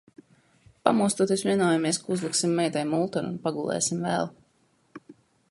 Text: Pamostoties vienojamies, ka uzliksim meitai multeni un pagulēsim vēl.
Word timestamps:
Pamostoties 0.87 1.43
vienojamies, 1.47 1.99
ka 2.07 2.13
uzliksim 2.15 2.57
meitai 2.61 2.83
multeni 2.95 3.31
un 3.35 3.37
pagulēsim 3.45 4.03
vēl. 4.09 4.35